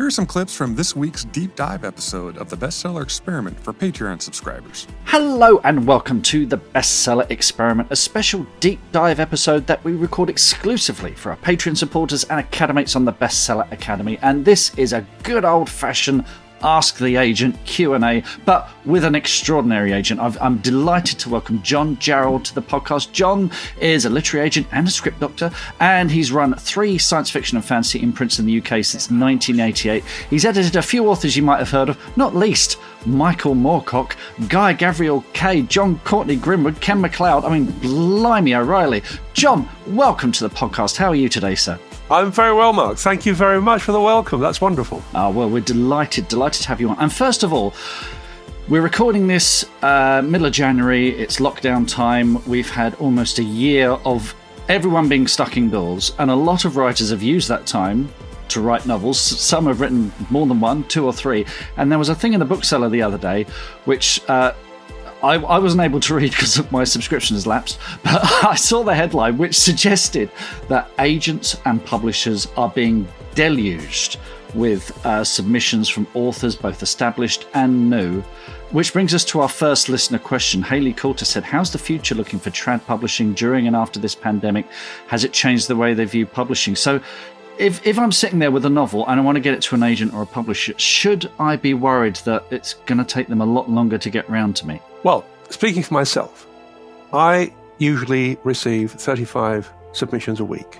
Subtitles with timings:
[0.00, 3.74] Here are some clips from this week's deep dive episode of the Bestseller Experiment for
[3.74, 4.86] Patreon subscribers.
[5.04, 10.30] Hello and welcome to the Bestseller Experiment, a special deep dive episode that we record
[10.30, 14.18] exclusively for our Patreon supporters and academates on the Bestseller Academy.
[14.22, 16.24] And this is a good old-fashioned
[16.62, 20.20] Ask the Agent Q&A, but with an extraordinary agent.
[20.20, 23.12] i am delighted to welcome John Jarrold to the podcast.
[23.12, 23.50] John
[23.80, 25.50] is a literary agent and a script doctor,
[25.80, 30.04] and he's run three science fiction and fantasy imprints in the UK since 1988.
[30.28, 34.16] He's edited a few authors you might have heard of, not least Michael Moorcock,
[34.48, 37.44] Guy Gavriel Kay, Jon Courtenay Grimwood, Ken MacLeod.
[37.44, 39.02] I mean, blimey O'Reilly.
[39.32, 40.96] John, welcome to the podcast.
[40.96, 41.78] How are you today, sir?
[42.10, 42.98] I'm very well, Mark.
[42.98, 44.40] Thank you very much for the welcome.
[44.40, 45.00] That's wonderful.
[45.14, 46.98] Oh, well, we're delighted, delighted to have you on.
[46.98, 47.72] And first of all,
[48.68, 51.10] we're recording this uh, middle of January.
[51.10, 52.44] It's lockdown time.
[52.48, 54.34] We've had almost a year of
[54.68, 58.12] everyone being stuck indoors, and a lot of writers have used that time
[58.48, 59.20] to write novels.
[59.20, 61.46] Some have written more than one, two or three.
[61.76, 63.46] And there was a thing in the bookseller the other day
[63.84, 64.52] which uh,
[65.22, 68.94] I, I, wasn't able to read because my subscription has lapsed, but I saw the
[68.94, 70.30] headline which suggested
[70.68, 74.18] that agents and publishers are being deluged
[74.54, 78.22] with uh, submissions from authors, both established and new.
[78.70, 80.62] Which brings us to our first listener question.
[80.62, 84.66] Haley Coulter said, How's the future looking for trad publishing during and after this pandemic?
[85.08, 86.76] Has it changed the way they view publishing?
[86.76, 87.00] So,
[87.58, 89.74] if, if I'm sitting there with a novel and I want to get it to
[89.74, 93.42] an agent or a publisher, should I be worried that it's going to take them
[93.42, 94.80] a lot longer to get round to me?
[95.02, 96.46] Well, speaking for myself,
[97.12, 100.78] I usually receive 35 submissions a week.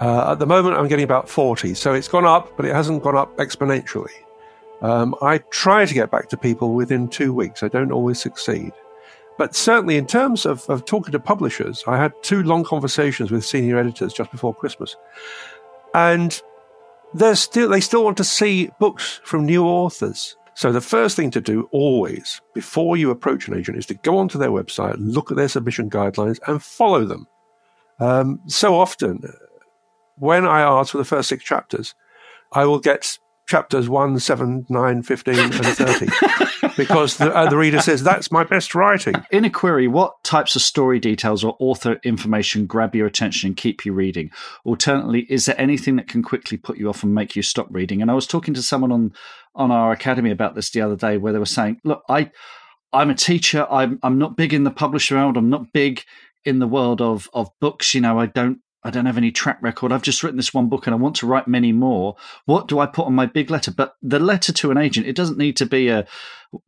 [0.00, 3.02] Uh, at the moment, I'm getting about 40, so it's gone up, but it hasn't
[3.02, 4.12] gone up exponentially.
[4.82, 7.62] Um, I try to get back to people within two weeks.
[7.62, 8.72] I don't always succeed.
[9.38, 13.44] But certainly, in terms of, of talking to publishers, I had two long conversations with
[13.44, 14.96] senior editors just before Christmas.
[15.94, 16.40] And
[17.14, 20.36] they're still, they still want to see books from new authors.
[20.58, 24.18] So the first thing to do always before you approach an agent is to go
[24.18, 27.28] onto their website, look at their submission guidelines, and follow them.
[28.00, 29.22] Um, so often,
[30.16, 31.94] when I ask for the first six chapters,
[32.50, 36.06] I will get chapters 1, 7, 9, 15, and 30.
[36.76, 39.14] because the, uh, the, reader says, that's my best writing.
[39.30, 43.56] In a query, what types of story details or author information grab your attention and
[43.56, 44.30] keep you reading?
[44.64, 48.02] Alternately, is there anything that can quickly put you off and make you stop reading?
[48.02, 49.14] And I was talking to someone on,
[49.54, 52.30] on our academy about this the other day where they were saying, look, I,
[52.92, 53.66] I'm a teacher.
[53.70, 55.38] I'm, I'm not big in the publisher world.
[55.38, 56.02] I'm not big
[56.44, 57.94] in the world of, of books.
[57.94, 59.90] You know, I don't I don't have any track record.
[59.90, 62.16] I've just written this one book and I want to write many more.
[62.44, 63.72] What do I put on my big letter?
[63.72, 66.06] But the letter to an agent, it doesn't need to be a,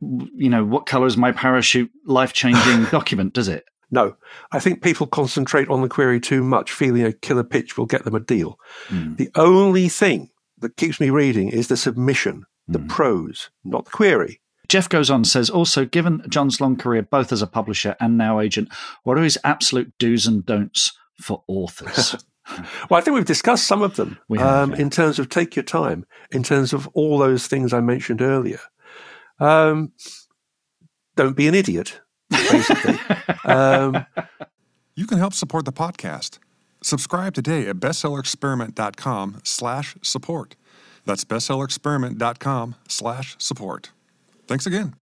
[0.01, 3.65] you know, what color is my parachute life changing document, does it?
[3.91, 4.15] No,
[4.51, 8.05] I think people concentrate on the query too much, feeling a killer pitch will get
[8.05, 8.57] them a deal.
[8.87, 9.17] Mm.
[9.17, 10.29] The only thing
[10.59, 12.87] that keeps me reading is the submission, the mm.
[12.87, 14.41] prose, not the query.
[14.69, 18.39] Jeff goes on says also given John's long career both as a publisher and now
[18.39, 18.69] agent,
[19.03, 22.15] what are his absolute do's and don'ts for authors?
[22.89, 24.77] well, I think we've discussed some of them have, um, yeah.
[24.77, 28.59] in terms of take your time, in terms of all those things I mentioned earlier.
[29.39, 29.93] Um,
[31.15, 32.99] don't be an idiot, basically.
[33.45, 34.05] um,
[34.95, 36.39] you can help support the podcast.
[36.83, 40.55] Subscribe today at bestsellerexperiment.com slash support.
[41.05, 43.91] That's bestsellerexperiment.com slash support.
[44.47, 45.00] Thanks again.